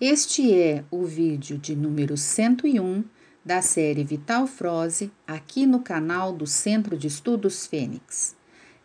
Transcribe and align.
Este 0.00 0.58
é 0.58 0.82
o 0.90 1.04
vídeo 1.04 1.58
de 1.58 1.76
número 1.76 2.16
101 2.16 3.04
da 3.44 3.60
série 3.60 4.02
Vital 4.02 4.46
Froze 4.46 5.12
aqui 5.26 5.66
no 5.66 5.80
canal 5.80 6.32
do 6.32 6.46
Centro 6.46 6.96
de 6.96 7.06
Estudos 7.06 7.66
Fênix. 7.66 8.34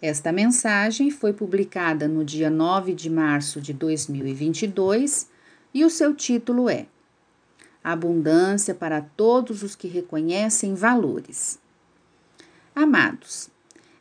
Esta 0.01 0.33
mensagem 0.33 1.09
foi 1.09 1.31
publicada 1.31 2.05
no 2.05 2.25
dia 2.25 2.49
9 2.49 2.93
de 2.93 3.09
março 3.09 3.61
de 3.61 3.71
2022 3.71 5.29
e 5.73 5.85
o 5.85 5.89
seu 5.89 6.13
título 6.13 6.69
é 6.69 6.85
Abundância 7.81 8.75
para 8.75 8.99
todos 8.99 9.63
os 9.63 9.73
que 9.73 9.87
reconhecem 9.87 10.75
valores. 10.75 11.57
Amados, 12.75 13.49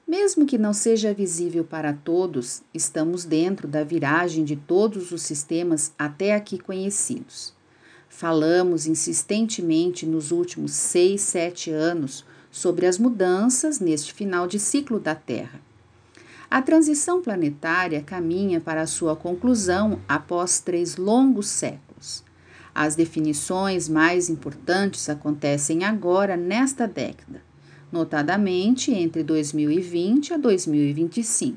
mesmo 0.06 0.44
que 0.44 0.58
não 0.58 0.72
seja 0.72 1.14
visível 1.14 1.64
para 1.64 1.92
todos, 1.92 2.62
estamos 2.74 3.24
dentro 3.24 3.66
da 3.66 3.82
viragem 3.82 4.44
de 4.44 4.54
todos 4.54 5.10
os 5.10 5.22
sistemas 5.22 5.92
até 5.98 6.34
aqui 6.34 6.58
conhecidos. 6.58 7.54
Falamos 8.08 8.86
insistentemente 8.86 10.06
nos 10.06 10.30
últimos 10.30 10.72
seis, 10.72 11.22
sete 11.22 11.70
anos 11.70 12.24
sobre 12.50 12.86
as 12.86 12.98
mudanças 12.98 13.80
neste 13.80 14.12
final 14.12 14.46
de 14.46 14.60
ciclo 14.60 15.00
da 15.00 15.14
Terra. 15.14 15.60
A 16.50 16.62
transição 16.62 17.20
planetária 17.20 18.02
caminha 18.02 18.60
para 18.60 18.86
sua 18.86 19.16
conclusão 19.16 19.98
após 20.06 20.60
três 20.60 20.96
longos 20.96 21.48
séculos. 21.48 22.22
As 22.74 22.94
definições 22.94 23.88
mais 23.88 24.28
importantes 24.28 25.08
acontecem 25.08 25.82
agora 25.82 26.36
nesta 26.36 26.86
década 26.86 27.53
notadamente 27.94 28.92
entre 28.92 29.22
2020 29.22 30.34
a 30.34 30.36
2025. 30.36 31.56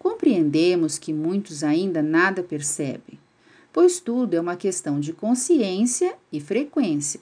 Compreendemos 0.00 0.98
que 0.98 1.12
muitos 1.12 1.62
ainda 1.62 2.02
nada 2.02 2.42
percebem, 2.42 3.16
pois 3.72 4.00
tudo 4.00 4.34
é 4.34 4.40
uma 4.40 4.56
questão 4.56 4.98
de 4.98 5.12
consciência 5.12 6.16
e 6.32 6.40
frequência. 6.40 7.20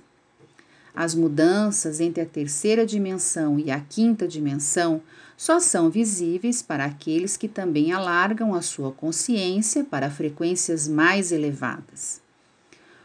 As 0.95 1.14
mudanças 1.14 2.00
entre 2.00 2.23
a 2.23 2.27
terceira 2.27 2.86
dimensão 2.86 3.58
e 3.58 3.70
a 3.70 3.78
quinta 3.78 4.27
dimensão 4.27 5.03
só 5.36 5.61
são 5.61 5.91
visíveis 5.91 6.62
para 6.62 6.86
aqueles 6.86 7.36
que 7.36 7.48
também 7.48 7.92
alargam 7.92 8.55
a 8.55 8.62
sua 8.62 8.92
consciência 8.92 9.84
para 9.84 10.08
frequências 10.08 10.89
mais 10.89 11.33
elevadas. 11.33 12.23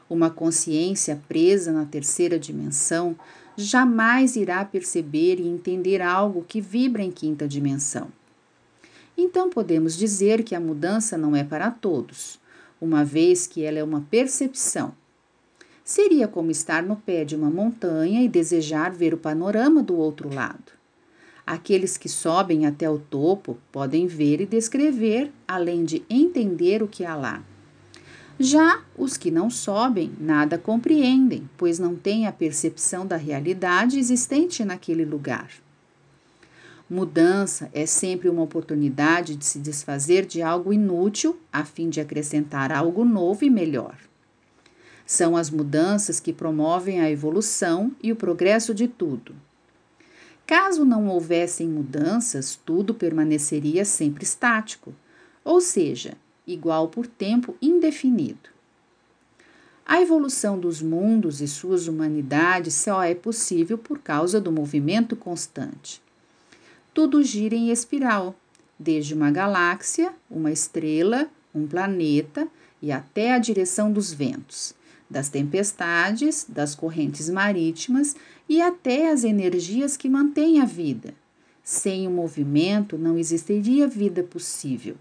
Uma 0.09 0.29
consciência 0.29 1.21
presa 1.27 1.73
na 1.73 1.83
terceira 1.83 2.39
dimensão 2.39 3.17
jamais 3.61 4.35
irá 4.35 4.63
perceber 4.65 5.39
e 5.39 5.47
entender 5.47 6.01
algo 6.01 6.45
que 6.47 6.61
vibra 6.61 7.03
em 7.03 7.11
quinta 7.11 7.47
dimensão. 7.47 8.07
Então 9.17 9.49
podemos 9.49 9.97
dizer 9.97 10.43
que 10.43 10.55
a 10.55 10.59
mudança 10.59 11.17
não 11.17 11.35
é 11.35 11.43
para 11.43 11.69
todos, 11.69 12.39
uma 12.79 13.03
vez 13.03 13.45
que 13.45 13.63
ela 13.63 13.77
é 13.77 13.83
uma 13.83 14.01
percepção. 14.01 14.93
Seria 15.83 16.27
como 16.27 16.51
estar 16.51 16.83
no 16.83 16.95
pé 16.95 17.25
de 17.25 17.35
uma 17.35 17.49
montanha 17.49 18.21
e 18.21 18.29
desejar 18.29 18.91
ver 18.91 19.13
o 19.13 19.17
panorama 19.17 19.83
do 19.83 19.95
outro 19.97 20.33
lado. 20.33 20.71
Aqueles 21.45 21.97
que 21.97 22.07
sobem 22.07 22.67
até 22.67 22.87
o 22.89 22.99
topo 22.99 23.57
podem 23.71 24.05
ver 24.05 24.39
e 24.39 24.45
descrever, 24.45 25.31
além 25.47 25.83
de 25.83 26.05
entender 26.07 26.83
o 26.83 26.87
que 26.87 27.03
há 27.03 27.15
lá. 27.15 27.43
Já 28.41 28.81
os 28.97 29.17
que 29.17 29.29
não 29.29 29.49
sobem 29.49 30.13
nada 30.17 30.57
compreendem, 30.57 31.49
pois 31.57 31.77
não 31.77 31.93
têm 31.93 32.25
a 32.25 32.31
percepção 32.31 33.05
da 33.05 33.17
realidade 33.17 33.99
existente 33.99 34.63
naquele 34.63 35.03
lugar. 35.03 35.51
Mudança 36.89 37.69
é 37.73 37.85
sempre 37.85 38.29
uma 38.29 38.41
oportunidade 38.41 39.35
de 39.35 39.43
se 39.43 39.59
desfazer 39.59 40.25
de 40.25 40.41
algo 40.41 40.71
inútil 40.71 41.37
a 41.51 41.65
fim 41.65 41.89
de 41.89 41.99
acrescentar 41.99 42.71
algo 42.71 43.03
novo 43.03 43.43
e 43.43 43.49
melhor. 43.49 43.97
São 45.05 45.35
as 45.35 45.49
mudanças 45.49 46.21
que 46.21 46.31
promovem 46.31 47.01
a 47.01 47.11
evolução 47.11 47.91
e 48.01 48.09
o 48.09 48.15
progresso 48.15 48.73
de 48.73 48.87
tudo. 48.87 49.35
Caso 50.47 50.85
não 50.85 51.07
houvessem 51.07 51.67
mudanças, 51.67 52.57
tudo 52.65 52.93
permaneceria 52.93 53.83
sempre 53.83 54.23
estático, 54.23 54.95
ou 55.43 55.59
seja, 55.59 56.13
igual 56.51 56.87
por 56.87 57.05
tempo 57.05 57.55
indefinido. 57.61 58.49
A 59.85 60.01
evolução 60.01 60.59
dos 60.59 60.81
mundos 60.81 61.41
e 61.41 61.47
suas 61.47 61.87
humanidades 61.87 62.73
só 62.73 63.03
é 63.03 63.15
possível 63.15 63.77
por 63.77 63.99
causa 63.99 64.39
do 64.39 64.51
movimento 64.51 65.15
constante. 65.15 66.01
Tudo 66.93 67.23
gira 67.23 67.55
em 67.55 67.71
espiral, 67.71 68.35
desde 68.77 69.13
uma 69.13 69.31
galáxia, 69.31 70.13
uma 70.29 70.51
estrela, 70.51 71.27
um 71.53 71.65
planeta 71.65 72.47
e 72.81 72.91
até 72.91 73.33
a 73.33 73.39
direção 73.39 73.91
dos 73.91 74.13
ventos, 74.13 74.73
das 75.09 75.29
tempestades, 75.29 76.45
das 76.47 76.75
correntes 76.75 77.29
marítimas 77.29 78.15
e 78.47 78.61
até 78.61 79.11
as 79.11 79.23
energias 79.23 79.97
que 79.97 80.09
mantêm 80.09 80.61
a 80.61 80.65
vida. 80.65 81.13
Sem 81.63 82.07
o 82.07 82.11
movimento 82.11 82.97
não 82.97 83.17
existiria 83.17 83.87
vida 83.87 84.23
possível. 84.23 84.95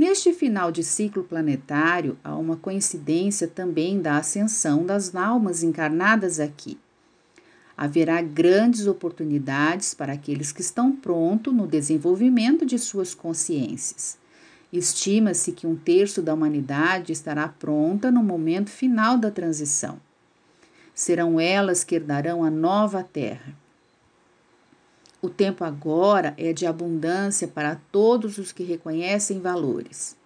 Neste 0.00 0.32
final 0.32 0.72
de 0.72 0.82
ciclo 0.82 1.22
planetário, 1.22 2.16
há 2.24 2.34
uma 2.34 2.56
coincidência 2.56 3.46
também 3.46 4.00
da 4.00 4.16
ascensão 4.16 4.86
das 4.86 5.14
almas 5.14 5.62
encarnadas 5.62 6.40
aqui. 6.40 6.78
Haverá 7.76 8.22
grandes 8.22 8.86
oportunidades 8.86 9.92
para 9.92 10.14
aqueles 10.14 10.52
que 10.52 10.62
estão 10.62 10.90
prontos 10.90 11.52
no 11.52 11.66
desenvolvimento 11.66 12.64
de 12.64 12.78
suas 12.78 13.14
consciências. 13.14 14.16
Estima-se 14.72 15.52
que 15.52 15.66
um 15.66 15.76
terço 15.76 16.22
da 16.22 16.32
humanidade 16.32 17.12
estará 17.12 17.46
pronta 17.46 18.10
no 18.10 18.22
momento 18.22 18.70
final 18.70 19.18
da 19.18 19.30
transição. 19.30 20.00
Serão 20.94 21.38
elas 21.38 21.84
que 21.84 21.96
herdarão 21.96 22.42
a 22.42 22.50
nova 22.50 23.02
Terra. 23.04 23.54
O 25.22 25.28
tempo 25.28 25.64
agora 25.64 26.34
é 26.38 26.52
de 26.52 26.64
abundância 26.66 27.46
para 27.46 27.76
todos 27.92 28.38
os 28.38 28.52
que 28.52 28.62
reconhecem 28.62 29.38
valores. 29.38 30.16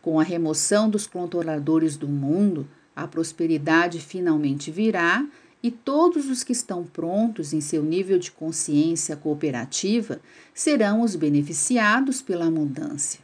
Com 0.00 0.20
a 0.20 0.22
remoção 0.22 0.88
dos 0.88 1.06
controladores 1.06 1.96
do 1.96 2.06
mundo, 2.06 2.68
a 2.94 3.08
prosperidade 3.08 3.98
finalmente 3.98 4.70
virá 4.70 5.26
e 5.62 5.70
todos 5.70 6.28
os 6.28 6.42
que 6.42 6.52
estão 6.52 6.84
prontos 6.84 7.52
em 7.52 7.60
seu 7.60 7.82
nível 7.82 8.18
de 8.18 8.30
consciência 8.30 9.16
cooperativa 9.16 10.20
serão 10.52 11.02
os 11.02 11.14
beneficiados 11.14 12.20
pela 12.20 12.46
abundância. 12.46 13.20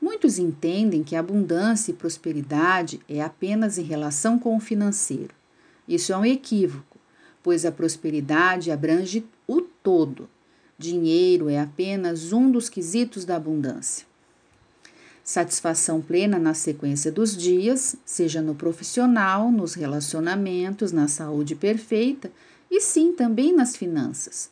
Muitos 0.00 0.38
entendem 0.38 1.02
que 1.02 1.16
abundância 1.16 1.90
e 1.90 1.94
prosperidade 1.94 3.00
é 3.08 3.22
apenas 3.22 3.78
em 3.78 3.82
relação 3.82 4.38
com 4.38 4.56
o 4.56 4.60
financeiro. 4.60 5.34
Isso 5.88 6.12
é 6.12 6.16
um 6.16 6.24
equívoco, 6.24 6.98
pois 7.42 7.64
a 7.64 7.72
prosperidade 7.72 8.70
abrange 8.70 9.24
todo. 9.86 10.28
Dinheiro 10.76 11.48
é 11.48 11.60
apenas 11.60 12.32
um 12.32 12.50
dos 12.50 12.68
quesitos 12.68 13.24
da 13.24 13.36
abundância. 13.36 14.04
Satisfação 15.22 16.02
plena 16.02 16.40
na 16.40 16.54
sequência 16.54 17.12
dos 17.12 17.36
dias, 17.36 17.94
seja 18.04 18.42
no 18.42 18.52
profissional, 18.52 19.52
nos 19.52 19.74
relacionamentos, 19.74 20.90
na 20.90 21.06
saúde 21.06 21.54
perfeita 21.54 22.32
e 22.68 22.80
sim 22.80 23.12
também 23.12 23.54
nas 23.54 23.76
finanças. 23.76 24.50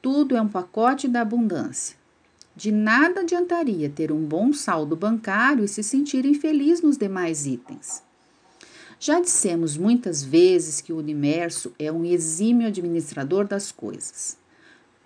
Tudo 0.00 0.36
é 0.36 0.40
um 0.40 0.46
pacote 0.46 1.08
da 1.08 1.22
abundância. 1.22 1.96
De 2.54 2.70
nada 2.70 3.22
adiantaria 3.22 3.90
ter 3.90 4.12
um 4.12 4.24
bom 4.24 4.52
saldo 4.52 4.94
bancário 4.94 5.64
e 5.64 5.68
se 5.68 5.82
sentir 5.82 6.24
infeliz 6.24 6.80
nos 6.80 6.96
demais 6.96 7.44
itens. 7.44 8.04
Já 9.00 9.18
dissemos 9.18 9.76
muitas 9.76 10.22
vezes 10.22 10.80
que 10.80 10.92
o 10.92 10.98
universo 10.98 11.72
é 11.76 11.90
um 11.90 12.04
exímio 12.04 12.68
administrador 12.68 13.48
das 13.48 13.72
coisas. 13.72 14.45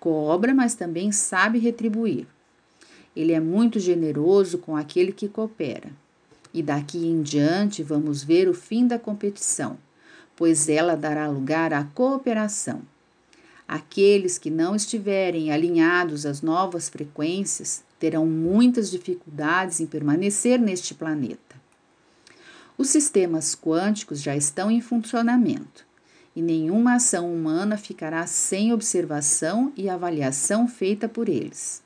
Cobra, 0.01 0.51
mas 0.51 0.73
também 0.73 1.11
sabe 1.11 1.59
retribuir. 1.59 2.25
Ele 3.15 3.33
é 3.33 3.39
muito 3.39 3.79
generoso 3.79 4.57
com 4.57 4.75
aquele 4.75 5.11
que 5.11 5.29
coopera. 5.29 5.91
E 6.51 6.63
daqui 6.63 7.05
em 7.05 7.21
diante 7.21 7.83
vamos 7.83 8.23
ver 8.23 8.49
o 8.49 8.53
fim 8.55 8.87
da 8.87 8.97
competição, 8.97 9.77
pois 10.35 10.67
ela 10.67 10.97
dará 10.97 11.27
lugar 11.27 11.71
à 11.71 11.83
cooperação. 11.83 12.81
Aqueles 13.67 14.39
que 14.39 14.49
não 14.49 14.75
estiverem 14.75 15.51
alinhados 15.51 16.25
às 16.25 16.41
novas 16.41 16.89
frequências 16.89 17.83
terão 17.99 18.25
muitas 18.25 18.89
dificuldades 18.89 19.79
em 19.79 19.85
permanecer 19.85 20.59
neste 20.59 20.95
planeta. 20.95 21.61
Os 22.75 22.89
sistemas 22.89 23.55
quânticos 23.55 24.19
já 24.19 24.35
estão 24.35 24.71
em 24.71 24.81
funcionamento 24.81 25.90
e 26.35 26.41
nenhuma 26.41 26.95
ação 26.95 27.33
humana 27.33 27.77
ficará 27.77 28.25
sem 28.25 28.73
observação 28.73 29.71
e 29.75 29.89
avaliação 29.89 30.67
feita 30.67 31.09
por 31.09 31.27
eles. 31.27 31.83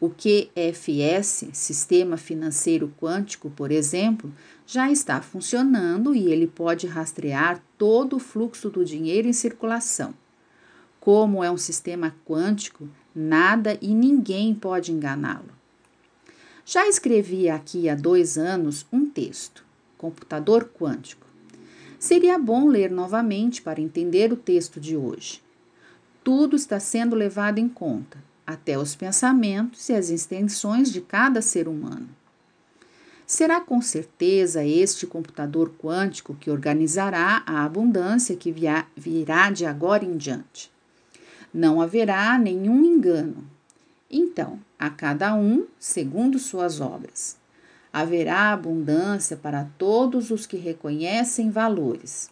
O 0.00 0.08
QFS, 0.08 1.48
Sistema 1.52 2.16
Financeiro 2.16 2.90
Quântico, 2.98 3.50
por 3.50 3.70
exemplo, 3.70 4.32
já 4.66 4.90
está 4.90 5.20
funcionando 5.20 6.14
e 6.14 6.32
ele 6.32 6.46
pode 6.46 6.86
rastrear 6.86 7.62
todo 7.76 8.16
o 8.16 8.20
fluxo 8.20 8.70
do 8.70 8.84
dinheiro 8.84 9.28
em 9.28 9.32
circulação. 9.32 10.14
Como 10.98 11.44
é 11.44 11.50
um 11.50 11.56
sistema 11.58 12.14
quântico, 12.24 12.88
nada 13.14 13.76
e 13.82 13.92
ninguém 13.94 14.54
pode 14.54 14.92
enganá-lo. 14.92 15.50
Já 16.64 16.86
escrevi 16.86 17.50
aqui 17.50 17.88
há 17.88 17.94
dois 17.94 18.38
anos 18.38 18.86
um 18.92 19.04
texto: 19.04 19.64
computador 19.98 20.70
quântico. 20.72 21.26
Seria 22.00 22.38
bom 22.38 22.66
ler 22.66 22.90
novamente 22.90 23.60
para 23.60 23.78
entender 23.78 24.32
o 24.32 24.36
texto 24.36 24.80
de 24.80 24.96
hoje. 24.96 25.42
Tudo 26.24 26.56
está 26.56 26.80
sendo 26.80 27.14
levado 27.14 27.58
em 27.58 27.68
conta, 27.68 28.16
até 28.46 28.78
os 28.78 28.96
pensamentos 28.96 29.86
e 29.90 29.92
as 29.92 30.08
extensões 30.08 30.90
de 30.90 31.02
cada 31.02 31.42
ser 31.42 31.68
humano. 31.68 32.08
Será 33.26 33.60
com 33.60 33.82
certeza 33.82 34.64
este 34.64 35.06
computador 35.06 35.74
quântico 35.78 36.34
que 36.34 36.50
organizará 36.50 37.42
a 37.44 37.64
abundância 37.66 38.34
que 38.34 38.50
virá 38.96 39.50
de 39.50 39.66
agora 39.66 40.02
em 40.02 40.16
diante. 40.16 40.72
Não 41.52 41.82
haverá 41.82 42.38
nenhum 42.38 42.82
engano. 42.82 43.44
Então, 44.10 44.58
a 44.78 44.88
cada 44.88 45.34
um 45.34 45.66
segundo 45.78 46.38
suas 46.38 46.80
obras. 46.80 47.39
Haverá 47.92 48.52
abundância 48.52 49.36
para 49.36 49.64
todos 49.76 50.30
os 50.30 50.46
que 50.46 50.56
reconhecem 50.56 51.50
valores. 51.50 52.30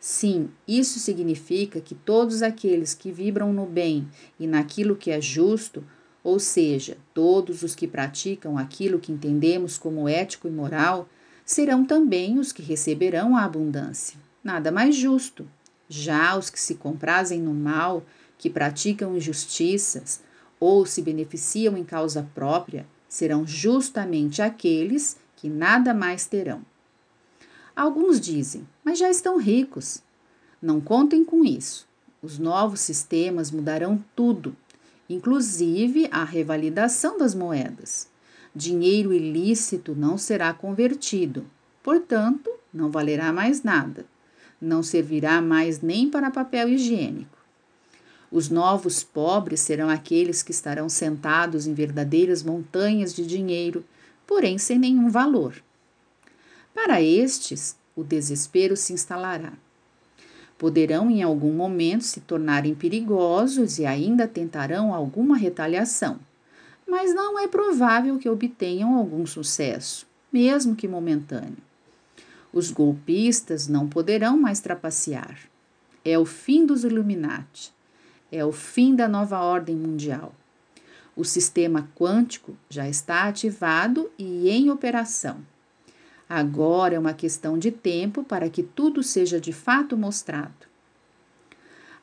Sim, 0.00 0.50
isso 0.66 0.98
significa 0.98 1.80
que 1.80 1.94
todos 1.94 2.42
aqueles 2.42 2.94
que 2.94 3.10
vibram 3.10 3.52
no 3.52 3.66
bem 3.66 4.06
e 4.38 4.46
naquilo 4.46 4.94
que 4.94 5.10
é 5.10 5.20
justo, 5.20 5.84
ou 6.22 6.38
seja, 6.38 6.96
todos 7.12 7.62
os 7.62 7.74
que 7.74 7.88
praticam 7.88 8.56
aquilo 8.56 9.00
que 9.00 9.10
entendemos 9.10 9.76
como 9.76 10.08
ético 10.08 10.46
e 10.46 10.50
moral, 10.50 11.08
serão 11.44 11.84
também 11.84 12.38
os 12.38 12.52
que 12.52 12.62
receberão 12.62 13.36
a 13.36 13.44
abundância. 13.44 14.18
Nada 14.44 14.70
mais 14.70 14.94
justo. 14.94 15.48
Já 15.88 16.36
os 16.36 16.50
que 16.50 16.60
se 16.60 16.74
comprazem 16.74 17.40
no 17.40 17.54
mal, 17.54 18.04
que 18.36 18.50
praticam 18.50 19.16
injustiças 19.16 20.20
ou 20.60 20.84
se 20.84 21.02
beneficiam 21.02 21.76
em 21.76 21.84
causa 21.84 22.28
própria, 22.34 22.86
serão 23.08 23.46
justamente 23.46 24.42
aqueles 24.42 25.16
que 25.36 25.48
nada 25.48 25.94
mais 25.94 26.26
terão. 26.26 26.62
Alguns 27.74 28.20
dizem, 28.20 28.66
mas 28.84 28.98
já 28.98 29.08
estão 29.08 29.38
ricos. 29.38 30.02
Não 30.60 30.80
contem 30.80 31.24
com 31.24 31.44
isso. 31.44 31.86
Os 32.20 32.38
novos 32.38 32.80
sistemas 32.80 33.52
mudarão 33.52 34.04
tudo, 34.16 34.56
inclusive 35.08 36.08
a 36.10 36.24
revalidação 36.24 37.16
das 37.16 37.34
moedas. 37.34 38.08
Dinheiro 38.54 39.12
ilícito 39.12 39.94
não 39.94 40.18
será 40.18 40.52
convertido, 40.52 41.46
portanto, 41.82 42.50
não 42.74 42.90
valerá 42.90 43.32
mais 43.32 43.62
nada. 43.62 44.04
Não 44.60 44.82
servirá 44.82 45.40
mais 45.40 45.80
nem 45.80 46.10
para 46.10 46.32
papel 46.32 46.68
higiênico. 46.68 47.37
Os 48.30 48.50
novos 48.50 49.02
pobres 49.02 49.60
serão 49.60 49.88
aqueles 49.88 50.42
que 50.42 50.50
estarão 50.50 50.88
sentados 50.88 51.66
em 51.66 51.72
verdadeiras 51.72 52.42
montanhas 52.42 53.14
de 53.14 53.26
dinheiro, 53.26 53.84
porém 54.26 54.58
sem 54.58 54.78
nenhum 54.78 55.08
valor. 55.08 55.54
Para 56.74 57.00
estes, 57.00 57.76
o 57.96 58.04
desespero 58.04 58.76
se 58.76 58.92
instalará. 58.92 59.52
Poderão 60.58 61.10
em 61.10 61.22
algum 61.22 61.52
momento 61.52 62.04
se 62.04 62.20
tornarem 62.20 62.74
perigosos 62.74 63.78
e 63.78 63.86
ainda 63.86 64.28
tentarão 64.28 64.92
alguma 64.92 65.36
retaliação, 65.36 66.18
mas 66.86 67.14
não 67.14 67.38
é 67.38 67.48
provável 67.48 68.18
que 68.18 68.28
obtenham 68.28 68.94
algum 68.94 69.24
sucesso, 69.24 70.06
mesmo 70.32 70.76
que 70.76 70.86
momentâneo. 70.86 71.56
Os 72.52 72.70
golpistas 72.70 73.68
não 73.68 73.88
poderão 73.88 74.38
mais 74.38 74.60
trapacear. 74.60 75.38
É 76.04 76.18
o 76.18 76.24
fim 76.24 76.66
dos 76.66 76.84
Illuminati. 76.84 77.72
É 78.30 78.44
o 78.44 78.52
fim 78.52 78.94
da 78.94 79.08
nova 79.08 79.40
ordem 79.40 79.74
mundial. 79.74 80.34
O 81.16 81.24
sistema 81.24 81.88
quântico 81.96 82.56
já 82.70 82.88
está 82.88 83.24
ativado 83.24 84.10
e 84.18 84.48
em 84.48 84.70
operação. 84.70 85.38
Agora 86.28 86.94
é 86.94 86.98
uma 86.98 87.14
questão 87.14 87.58
de 87.58 87.70
tempo 87.70 88.22
para 88.22 88.50
que 88.50 88.62
tudo 88.62 89.02
seja 89.02 89.40
de 89.40 89.52
fato 89.52 89.96
mostrado. 89.96 90.68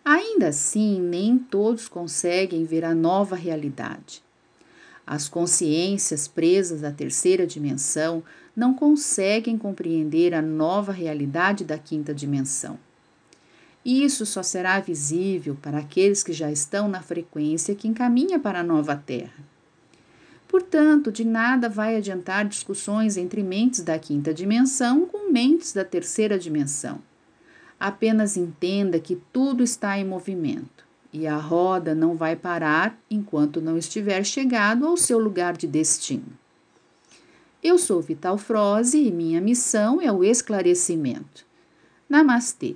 Ainda 0.04 0.50
assim, 0.50 1.00
nem 1.00 1.38
todos 1.38 1.88
conseguem 1.88 2.66
ver 2.66 2.84
a 2.84 2.94
nova 2.94 3.36
realidade. 3.36 4.24
As 5.06 5.30
consciências 5.30 6.28
presas 6.28 6.84
à 6.84 6.92
terceira 6.92 7.46
dimensão 7.46 8.24
não 8.56 8.74
conseguem 8.74 9.58
compreender 9.58 10.34
a 10.34 10.42
nova 10.42 10.92
realidade 10.92 11.64
da 11.64 11.78
quinta 11.78 12.14
dimensão. 12.14 12.80
Isso 13.86 14.26
só 14.26 14.42
será 14.42 14.80
visível 14.80 15.56
para 15.62 15.78
aqueles 15.78 16.24
que 16.24 16.34
já 16.34 16.52
estão 16.52 16.88
na 16.88 17.04
frequência 17.04 17.76
que 17.76 17.88
encaminha 17.88 18.40
para 18.40 18.62
a 18.62 18.64
nova 18.64 18.96
Terra. 18.96 19.46
Portanto, 20.48 21.12
de 21.12 21.24
nada 21.24 21.70
vai 21.70 21.96
adiantar 21.96 22.48
discussões 22.48 23.16
entre 23.16 23.44
mentes 23.44 23.82
da 23.82 24.00
quinta 24.00 24.34
dimensão 24.34 25.06
com 25.06 25.32
mentes 25.32 25.72
da 25.72 25.86
terceira 25.86 26.40
dimensão. 26.40 27.00
Apenas 27.80 28.36
entenda 28.36 29.00
que 29.00 29.22
tudo 29.32 29.62
está 29.62 30.00
em 30.00 30.06
movimento 30.06 30.84
e 31.14 31.28
a 31.28 31.38
roda 31.38 31.94
não 31.94 32.16
vai 32.16 32.36
parar 32.36 32.98
enquanto 33.10 33.62
não 33.62 33.78
estiver 33.78 34.26
chegado 34.26 34.88
ao 34.88 34.98
seu 34.98 35.20
lugar 35.20 35.56
de 35.56 35.68
destino. 35.68 36.38
Eu 37.62 37.78
sou 37.78 38.02
Vital 38.02 38.38
Froze 38.38 38.98
e 38.98 39.12
minha 39.12 39.42
missão 39.42 40.02
é 40.02 40.12
o 40.12 40.24
esclarecimento. 40.24 41.46
Namastê! 42.10 42.76